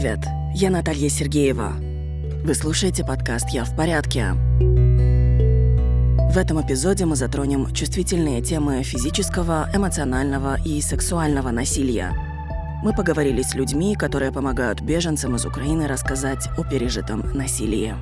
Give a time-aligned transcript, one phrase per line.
[0.00, 1.74] Привет, я Наталья Сергеева.
[2.42, 4.32] Вы слушаете подкаст «Я в порядке».
[6.32, 12.14] В этом эпизоде мы затронем чувствительные темы физического, эмоционального и сексуального насилия.
[12.82, 17.94] Мы поговорили с людьми, которые помогают беженцам из Украины рассказать о пережитом насилии.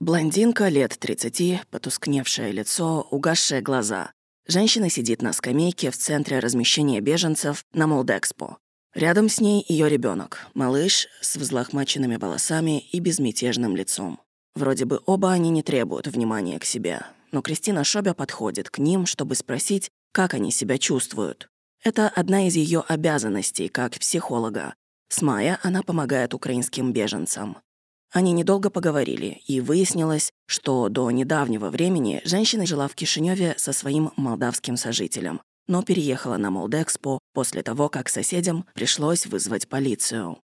[0.00, 4.12] Блондинка лет 30, потускневшее лицо, угасшие глаза.
[4.48, 8.56] Женщина сидит на скамейке в центре размещения беженцев на Молдэкспо.
[8.94, 14.22] Рядом с ней ее ребенок, малыш с взлохмаченными волосами и безмятежным лицом.
[14.54, 19.04] Вроде бы оба они не требуют внимания к себе, но Кристина Шобя подходит к ним,
[19.04, 21.50] чтобы спросить, как они себя чувствуют.
[21.84, 24.74] Это одна из ее обязанностей как психолога.
[25.10, 27.58] С мая она помогает украинским беженцам.
[28.12, 34.12] Они недолго поговорили, и выяснилось, что до недавнего времени женщина жила в Кишиневе со своим
[34.16, 40.38] молдавским сожителем, но переехала на Молдэкспо после того, как соседям пришлось вызвать полицию.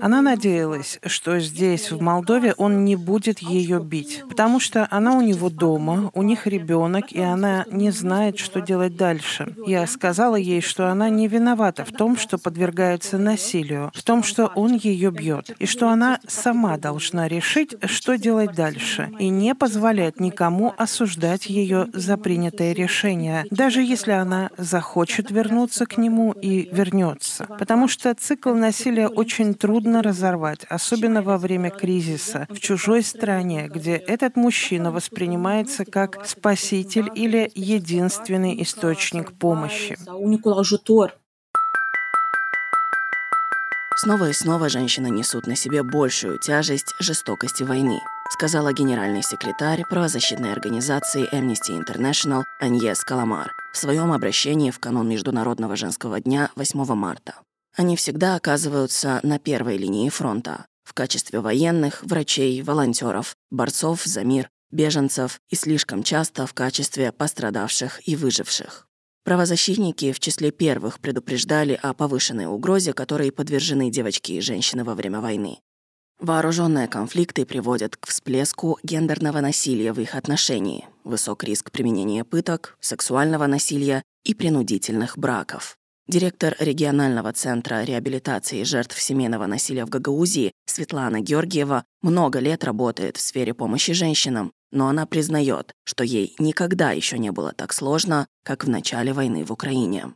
[0.00, 5.20] Она надеялась, что здесь, в Молдове, он не будет ее бить, потому что она у
[5.20, 9.54] него дома, у них ребенок, и она не знает, что делать дальше.
[9.64, 14.46] Я сказала ей, что она не виновата в том, что подвергается насилию, в том, что
[14.56, 20.18] он ее бьет, и что она сама должна решить, что делать дальше, и не позволять
[20.18, 27.46] никому осуждать ее за принятое решение, даже если она захочет вернуться к нему и вернется.
[27.56, 33.96] Потому что цикл насилия очень трудно разорвать, особенно во время кризиса, в чужой стране, где
[33.96, 39.96] этот мужчина воспринимается как спаситель или единственный источник помощи.
[44.02, 50.50] Снова и снова женщины несут на себе большую тяжесть жестокости войны, сказала генеральный секретарь правозащитной
[50.50, 57.34] организации Amnesty International Аньес Каламар в своем обращении в канун Международного женского дня 8 марта.
[57.74, 64.50] Они всегда оказываются на первой линии фронта в качестве военных, врачей, волонтеров, борцов за мир,
[64.70, 68.86] беженцев и слишком часто в качестве пострадавших и выживших.
[69.24, 75.20] Правозащитники в числе первых предупреждали о повышенной угрозе, которой подвержены девочки и женщины во время
[75.20, 75.60] войны.
[76.18, 83.46] Вооруженные конфликты приводят к всплеску гендерного насилия в их отношении, высок риск применения пыток, сексуального
[83.46, 85.76] насилия и принудительных браков.
[86.08, 93.20] Директор регионального центра реабилитации жертв семейного насилия в Гагаузии Светлана Георгиева много лет работает в
[93.20, 98.64] сфере помощи женщинам, но она признает, что ей никогда еще не было так сложно, как
[98.64, 100.12] в начале войны в Украине.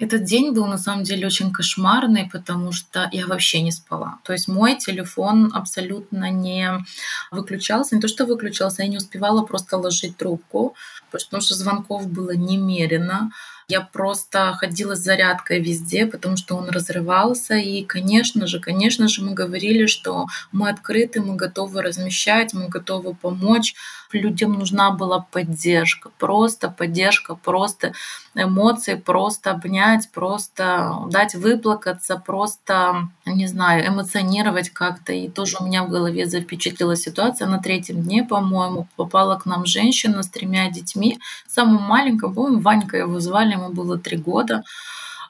[0.00, 4.18] Этот день был на самом деле очень кошмарный, потому что я вообще не спала.
[4.24, 6.84] То есть мой телефон абсолютно не
[7.32, 7.96] выключался.
[7.96, 10.74] Не то, что выключался, я не успевала просто ложить трубку,
[11.10, 13.30] потому что звонков было немерено.
[13.70, 17.54] Я просто ходила с зарядкой везде, потому что он разрывался.
[17.56, 23.14] И, конечно же, конечно же, мы говорили, что мы открыты, мы готовы размещать, мы готовы
[23.14, 23.74] помочь.
[24.10, 27.92] Людям нужна была поддержка, просто поддержка, просто
[28.34, 35.12] эмоции, просто обнять, просто дать выплакаться, просто, не знаю, эмоционировать как-то.
[35.12, 37.48] И тоже у меня в голове запечатлелась ситуация.
[37.48, 41.18] На третьем дне, по-моему, попала к нам женщина с тремя детьми.
[41.46, 44.64] Самым маленьким, по-моему, Ванька его звали, ему было три года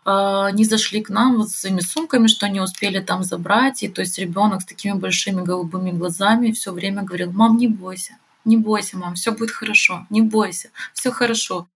[0.05, 3.83] они зашли к нам вот с своими сумками, что они успели там забрать.
[3.83, 8.17] И то есть ребенок с такими большими голубыми глазами все время говорил, мам, не бойся,
[8.45, 11.69] не бойся, мам, все будет хорошо, не бойся, все хорошо.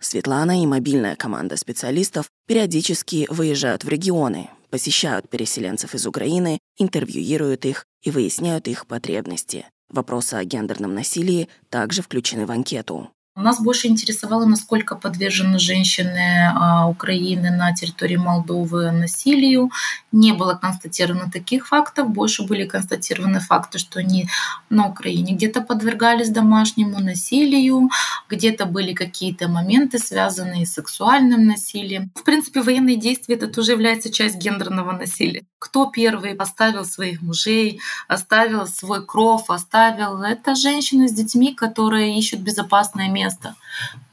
[0.00, 7.84] Светлана и мобильная команда специалистов периодически выезжают в регионы, посещают переселенцев из Украины, интервьюируют их
[8.02, 9.66] и выясняют их потребности.
[9.88, 13.10] Вопросы о гендерном насилии также включены в анкету.
[13.40, 19.70] Нас больше интересовало, насколько подвержены женщины а, Украины на территории Молдовы насилию.
[20.10, 24.28] Не было констатировано таких фактов, больше были констатированы факты, что они
[24.70, 27.88] на Украине где-то подвергались домашнему насилию,
[28.28, 32.10] где-то были какие-то моменты, связанные с сексуальным насилием.
[32.16, 35.44] В принципе, военные действия это тоже является часть гендерного насилия.
[35.58, 40.22] Кто первый оставил своих мужей, оставил свой кров, оставил...
[40.22, 43.56] Это женщины с детьми, которые ищут безопасное место.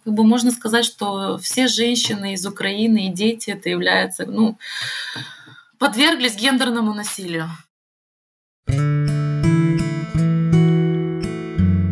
[0.04, 4.58] Как бы можно сказать, что все женщины из Украины и дети это являются, ну,
[5.78, 7.50] подверглись гендерному насилию.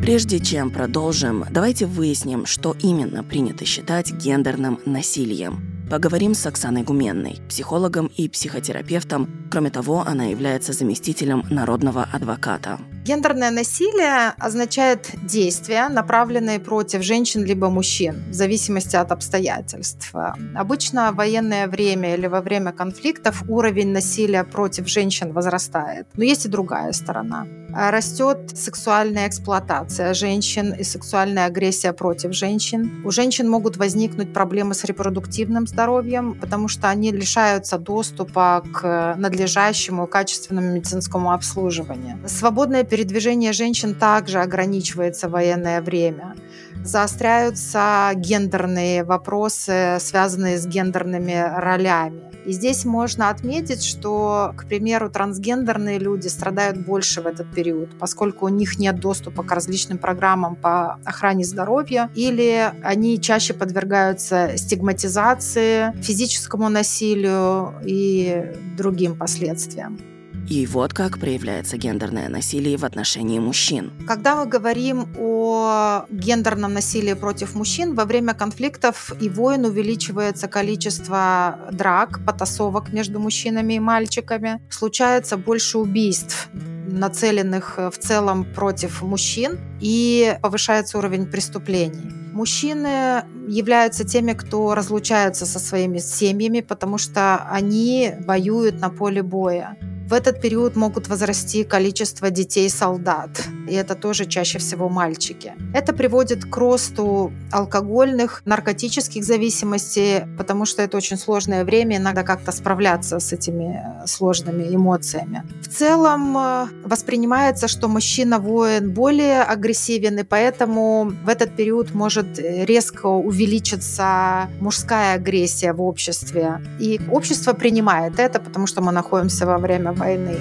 [0.02, 5.73] Прежде чем продолжим, давайте выясним, что именно принято считать гендерным насилием.
[5.94, 9.30] Поговорим с Оксаной Гуменной, психологом и психотерапевтом.
[9.52, 12.80] Кроме того, она является заместителем народного адвоката.
[13.06, 20.12] Гендерное насилие означает действия, направленные против женщин либо мужчин, в зависимости от обстоятельств.
[20.56, 26.08] Обычно в военное время или во время конфликтов уровень насилия против женщин возрастает.
[26.16, 27.46] Но есть и другая сторона.
[27.76, 33.02] Растет сексуальная эксплуатация женщин и сексуальная агрессия против женщин.
[33.04, 40.06] У женщин могут возникнуть проблемы с репродуктивным здоровьем, потому что они лишаются доступа к надлежащему
[40.06, 42.20] качественному медицинскому обслуживанию.
[42.28, 46.36] Свободное передвижение женщин также ограничивается в военное время.
[46.84, 52.33] Заостряются гендерные вопросы, связанные с гендерными ролями.
[52.46, 58.46] И здесь можно отметить, что, к примеру, трансгендерные люди страдают больше в этот период, поскольку
[58.46, 65.94] у них нет доступа к различным программам по охране здоровья, или они чаще подвергаются стигматизации,
[66.02, 70.13] физическому насилию и другим последствиям.
[70.50, 73.94] И вот как проявляется гендерное насилие в отношении мужчин.
[74.06, 81.60] Когда мы говорим о гендерном насилии против мужчин, во время конфликтов и войн увеличивается количество
[81.72, 84.62] драк, потасовок между мужчинами и мальчиками.
[84.70, 86.50] Случается больше убийств
[86.86, 92.12] нацеленных в целом против мужчин, и повышается уровень преступлений.
[92.34, 99.78] Мужчины являются теми, кто разлучаются со своими семьями, потому что они воюют на поле боя.
[100.06, 103.30] В этот период могут возрасти количество детей-солдат,
[103.70, 105.54] и это тоже чаще всего мальчики.
[105.74, 112.52] Это приводит к росту алкогольных, наркотических зависимостей, потому что это очень сложное время, иногда как-то
[112.52, 115.44] справляться с этими э, сложными эмоциями.
[115.62, 123.08] В целом э, воспринимается, что мужчина-воин более агрессивен, и поэтому в этот период может резко
[123.08, 126.62] увеличиться мужская агрессия в обществе.
[126.80, 130.38] И общество принимает это, потому что мы находимся во время войны.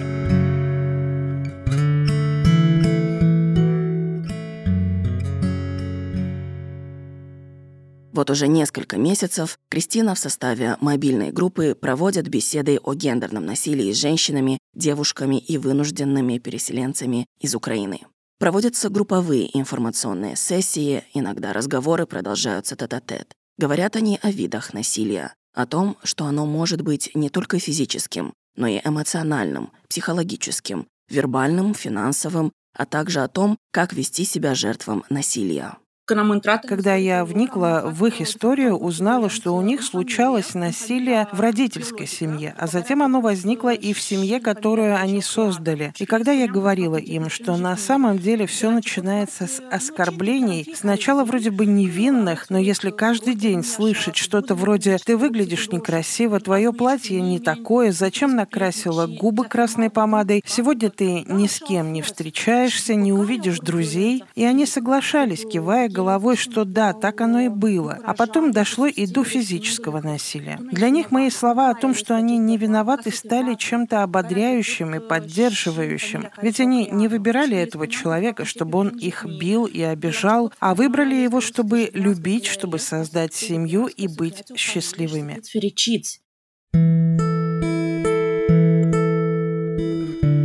[8.12, 13.96] Вот уже несколько месяцев Кристина в составе мобильной группы проводит беседы о гендерном насилии с
[13.96, 18.00] женщинами, девушками и вынужденными переселенцами из Украины.
[18.38, 23.22] Проводятся групповые информационные сессии, иногда разговоры продолжаются тет-а-тет.
[23.22, 23.32] -тет.
[23.56, 28.66] Говорят они о видах насилия, о том, что оно может быть не только физическим, но
[28.66, 35.76] и эмоциональным, психологическим, вербальным, финансовым, а также о том, как вести себя жертвам насилия.
[36.04, 42.56] Когда я вникла в их историю, узнала, что у них случалось насилие в родительской семье,
[42.58, 45.94] а затем оно возникло и в семье, которую они создали.
[45.98, 51.52] И когда я говорила им, что на самом деле все начинается с оскорблений, сначала вроде
[51.52, 57.38] бы невинных, но если каждый день слышать что-то вроде «ты выглядишь некрасиво», «твое платье не
[57.38, 63.60] такое», «зачем накрасила губы красной помадой», «сегодня ты ни с кем не встречаешься, не увидишь
[63.60, 67.98] друзей», и они соглашались, кивая головой, что да, так оно и было.
[68.04, 70.58] А потом дошло и до физического насилия.
[70.72, 76.28] Для них мои слова о том, что они не виноваты, стали чем-то ободряющим и поддерживающим.
[76.40, 81.40] Ведь они не выбирали этого человека, чтобы он их бил и обижал, а выбрали его,
[81.40, 85.40] чтобы любить, чтобы создать семью и быть счастливыми.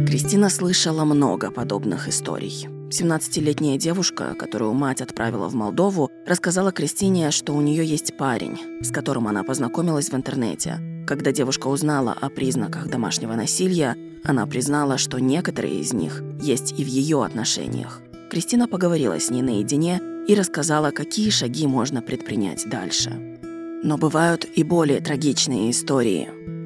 [0.08, 2.77] Кристина слышала много подобных историй.
[2.90, 8.92] 17-летняя девушка, которую мать отправила в Молдову, рассказала Кристине, что у нее есть парень, с
[8.92, 10.80] которым она познакомилась в интернете.
[11.06, 16.84] Когда девушка узнала о признаках домашнего насилия, она признала, что некоторые из них есть и
[16.84, 18.02] в ее отношениях.
[18.32, 23.12] Кристина поговорила с ней наедине и рассказала, какие шаги можно предпринять дальше.
[23.84, 26.30] Но бывают и более трагичные истории–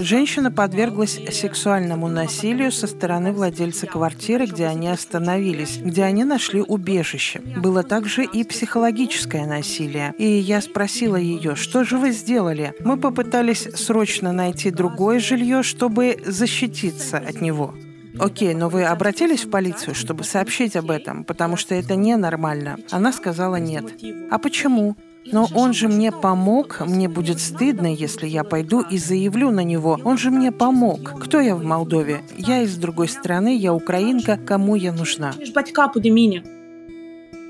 [0.00, 7.40] Женщина подверглась сексуальному насилию со стороны владельца квартиры, где они остановились, где они нашли убежище.
[7.56, 10.14] Было также и психологическое насилие.
[10.18, 12.74] И я спросила ее, что же вы сделали?
[12.80, 17.74] Мы попытались срочно найти другое жилье, чтобы защититься от него.
[18.18, 22.78] Окей, но вы обратились в полицию, чтобы сообщить об этом, потому что это ненормально.
[22.90, 23.84] Она сказала нет.
[24.30, 24.96] А почему?
[25.32, 29.98] Но он же мне помог, мне будет стыдно, если я пойду и заявлю на него.
[30.04, 31.20] Он же мне помог.
[31.20, 32.22] Кто я в Молдове?
[32.36, 35.32] Я из другой страны, я украинка, кому я нужна?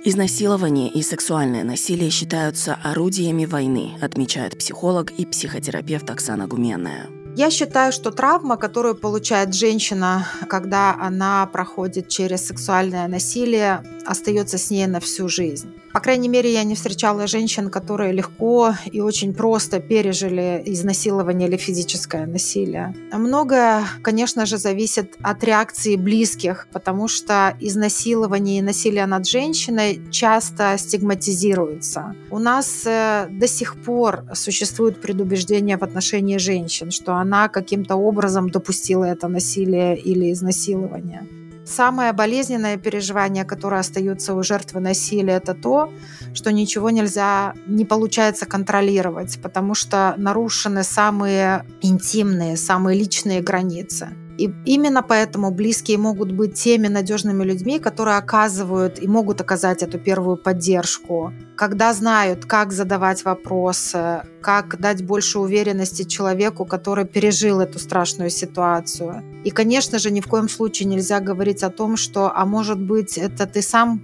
[0.05, 7.09] Изнасилование и сексуальное насилие считаются орудиями войны, отмечает психолог и психотерапевт Оксана Гуменная.
[7.37, 14.71] Я считаю, что травма, которую получает женщина, когда она проходит через сексуальное насилие, остается с
[14.71, 15.69] ней на всю жизнь.
[15.97, 21.57] По крайней мере, я не встречала женщин, которые легко и очень просто пережили изнасилование или
[21.57, 22.95] физическое насилие.
[23.15, 30.77] Многое, конечно же, зависит от реакции близких, потому что изнасилование и насилие над женщиной часто
[30.77, 32.15] стигматизируется.
[32.31, 38.51] У нас э, до сих пор существует предубеждение в отношении женщин, что она каким-то образом
[38.51, 41.27] допустила это насилие или изнасилование.
[41.67, 45.93] Самое болезненное переживание, которое остается у жертвы насилия, это то,
[46.33, 54.11] что ничего нельзя, не получается контролировать, потому что нарушены самые интимные, самые личные границы.
[54.39, 59.99] И именно поэтому близкие могут быть теми надежными людьми, которые оказывают и могут оказать эту
[59.99, 67.79] первую поддержку, когда знают, как задавать вопросы, как дать больше уверенности человеку, который пережил эту
[67.79, 69.23] страшную ситуацию.
[69.45, 73.19] И, конечно же, ни в коем случае нельзя говорить о том, что, а может быть,
[73.19, 74.03] это ты сам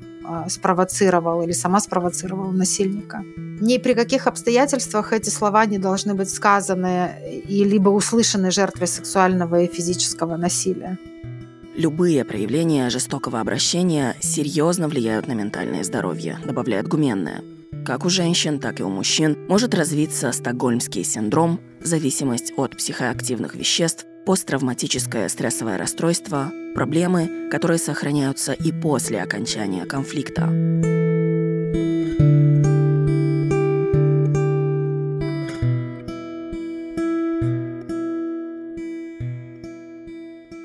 [0.48, 3.24] спровоцировал или сама спровоцировала насильника.
[3.60, 7.10] Ни при каких обстоятельствах эти слова не должны быть сказаны
[7.48, 10.98] и либо услышаны жертвой сексуального и физического насилия.
[11.74, 17.42] Любые проявления жестокого обращения серьезно влияют на ментальное здоровье, добавляет Гуменная.
[17.86, 24.06] Как у женщин, так и у мужчин может развиться стокгольмский синдром, зависимость от психоактивных веществ,
[24.24, 30.48] посттравматическое стрессовое расстройство, проблемы, которые сохраняются и после окончания конфликта.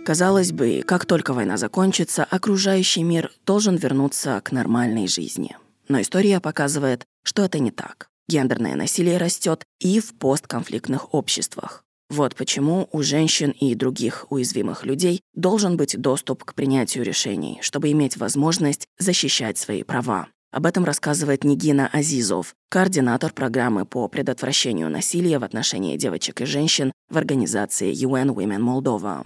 [0.07, 5.57] Казалось бы, как только война закончится, окружающий мир должен вернуться к нормальной жизни.
[5.89, 8.07] Но история показывает, что это не так.
[8.29, 11.83] Гендерное насилие растет и в постконфликтных обществах.
[12.09, 17.91] Вот почему у женщин и других уязвимых людей должен быть доступ к принятию решений, чтобы
[17.91, 20.27] иметь возможность защищать свои права.
[20.51, 26.93] Об этом рассказывает Нигина Азизов, координатор программы по предотвращению насилия в отношении девочек и женщин
[27.09, 29.25] в организации UN Women Moldova.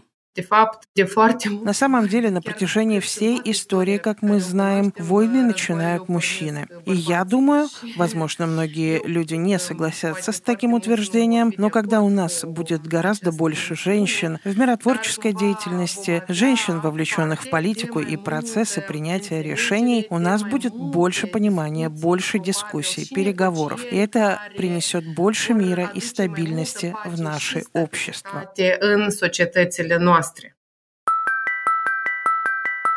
[1.64, 6.68] На самом деле, на протяжении всей истории, как мы знаем, войны начинают мужчины.
[6.86, 12.46] И я думаю, возможно, многие люди не согласятся с таким утверждением, но когда у нас
[12.46, 20.08] будет гораздо больше женщин в миротворческой деятельности, женщин, вовлеченных в политику и процессы принятия решений,
[20.10, 23.84] у нас будет больше понимания, больше дискуссий, переговоров.
[23.84, 28.50] И это принесет больше мира и стабильности в наше общество
[30.22, 30.54] кластере.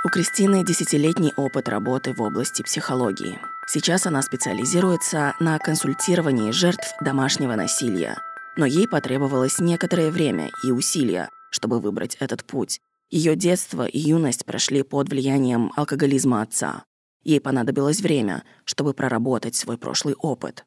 [0.04, 3.38] У Кристины десятилетний опыт работы в области психологии.
[3.66, 8.18] Сейчас она специализируется на консультировании жертв домашнего насилия.
[8.56, 12.80] Но ей потребовалось некоторое время и усилия, чтобы выбрать этот путь.
[13.10, 16.84] Ее детство и юность прошли под влиянием алкоголизма отца.
[17.22, 20.66] Ей понадобилось время, чтобы проработать свой прошлый опыт.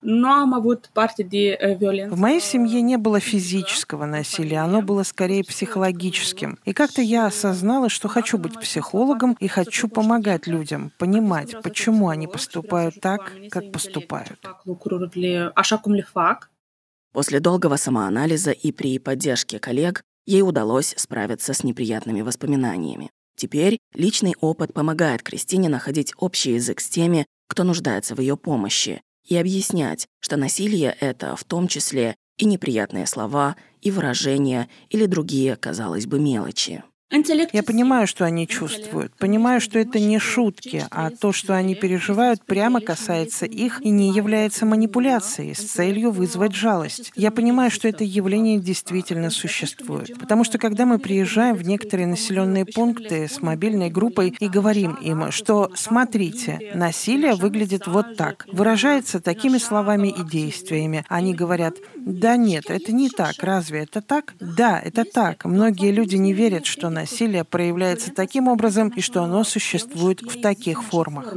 [0.00, 6.58] В моей семье не было физического насилия, оно было скорее психологическим.
[6.64, 12.28] И как-то я осознала, что хочу быть психологом и хочу помогать людям, понимать, почему они
[12.28, 14.38] поступают так, как поступают.
[17.12, 23.10] После долгого самоанализа и при поддержке коллег ей удалось справиться с неприятными воспоминаниями.
[23.36, 29.00] Теперь личный опыт помогает Кристине находить общий язык с теми, кто нуждается в ее помощи,
[29.28, 35.56] и объяснять, что насилие— это в том числе и неприятные слова, и выражения, или другие,
[35.56, 36.82] казалось бы, мелочи.
[37.52, 39.14] Я понимаю, что они чувствуют.
[39.14, 44.12] Понимаю, что это не шутки, а то, что они переживают, прямо касается их и не
[44.12, 47.10] является манипуляцией с целью вызвать жалость.
[47.16, 50.18] Я понимаю, что это явление действительно существует.
[50.18, 55.30] Потому что когда мы приезжаем в некоторые населенные пункты с мобильной группой и говорим им,
[55.30, 62.64] что смотрите, насилие выглядит вот так, выражается такими словами и действиями, они говорят, да нет,
[62.68, 64.34] это не так, разве это так?
[64.40, 65.46] Да, это так.
[65.46, 70.82] Многие люди не верят, что насилие проявляется таким образом и что оно существует в таких
[70.82, 71.32] формах.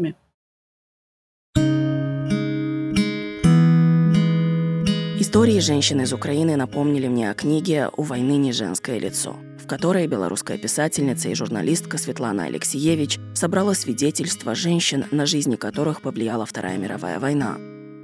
[5.19, 10.07] Истории женщин из Украины напомнили мне о книге «У войны не женское лицо», в которой
[10.07, 17.19] белорусская писательница и журналистка Светлана Алексеевич собрала свидетельства женщин, на жизни которых повлияла Вторая мировая
[17.19, 17.57] война.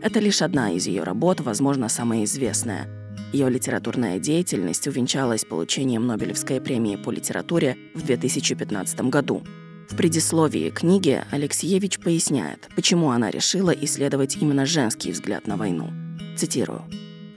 [0.03, 3.06] Это лишь одна из ее работ, возможно, самая известная.
[3.33, 9.43] Ее литературная деятельность увенчалась получением Нобелевской премии по литературе в 2015 году.
[9.89, 15.91] В предисловии книги Алексеевич поясняет, почему она решила исследовать именно женский взгляд на войну.
[16.37, 16.83] Цитирую.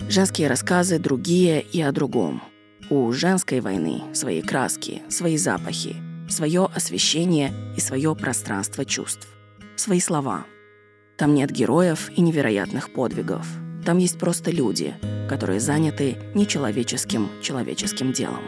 [0.09, 2.43] «Женские рассказы другие и о другом.
[2.89, 5.97] У женской войны свои краски, свои запахи,
[6.29, 9.29] свое освещение и свое пространство чувств,
[9.77, 10.45] свои слова.
[11.17, 13.47] Там нет героев и невероятных подвигов.
[13.85, 14.95] Там есть просто люди,
[15.31, 18.43] которые заняты нечеловеческим человеческим делом.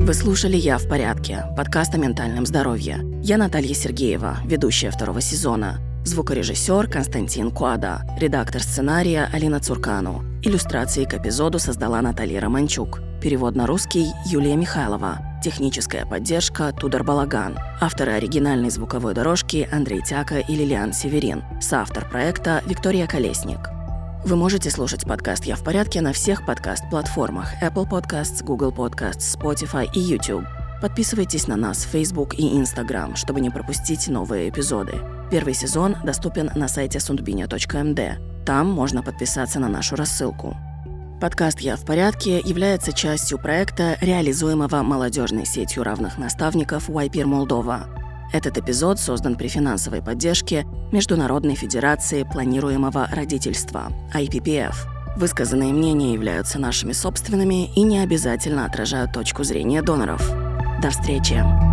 [0.00, 3.00] Вы слушали «Я в порядке»– подкаст о ментальном здоровье.
[3.22, 5.78] Я Наталья Сергеева, ведущая второго сезона.
[6.06, 10.24] Звукорежиссер Константин Куада, редактор сценария Алина Цуркану.
[10.42, 13.11] Иллюстрации к эпизоду создала Наталья Романчук.
[13.22, 15.20] Перевод на русский Юлия Михайлова.
[15.44, 17.56] Техническая поддержка Тудор Балаган.
[17.80, 21.44] Авторы оригинальной звуковой дорожки Андрей Тяка и Лилиан Северин.
[21.60, 23.70] Соавтор проекта Виктория Колесник.
[24.24, 29.88] Вы можете слушать подкаст «Я в порядке» на всех подкаст-платформах Apple Podcasts, Google Podcasts, Spotify
[29.94, 30.44] и YouTube.
[30.80, 34.94] Подписывайтесь на нас в Facebook и Instagram, чтобы не пропустить новые эпизоды.
[35.30, 38.44] Первый сезон доступен на сайте sundbinia.md.
[38.44, 40.56] Там можно подписаться на нашу рассылку.
[41.22, 47.86] Подкаст «Я в порядке» является частью проекта, реализуемого молодежной сетью равных наставников Вайпир Молдова–
[48.32, 54.74] этот эпизод создан при финансовой поддержке Международной Федерации планируемого родительства IPPF.
[55.16, 60.28] Высказанные мнения являются нашими собственными и не обязательно отражают точку зрения доноров.
[60.80, 61.71] До встречи!